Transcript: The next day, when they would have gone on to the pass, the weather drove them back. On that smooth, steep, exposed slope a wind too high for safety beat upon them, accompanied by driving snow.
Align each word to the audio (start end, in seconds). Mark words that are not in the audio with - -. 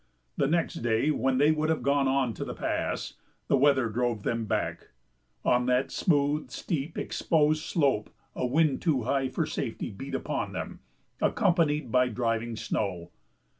The 0.35 0.47
next 0.47 0.73
day, 0.77 1.11
when 1.11 1.37
they 1.37 1.51
would 1.51 1.69
have 1.69 1.83
gone 1.83 2.07
on 2.07 2.33
to 2.33 2.43
the 2.43 2.55
pass, 2.55 3.17
the 3.47 3.55
weather 3.55 3.87
drove 3.87 4.23
them 4.23 4.45
back. 4.45 4.87
On 5.45 5.67
that 5.67 5.91
smooth, 5.91 6.49
steep, 6.49 6.97
exposed 6.97 7.61
slope 7.61 8.09
a 8.35 8.47
wind 8.47 8.81
too 8.81 9.03
high 9.03 9.29
for 9.29 9.45
safety 9.45 9.91
beat 9.91 10.15
upon 10.15 10.53
them, 10.53 10.79
accompanied 11.21 11.91
by 11.91 12.07
driving 12.07 12.55
snow. 12.55 13.11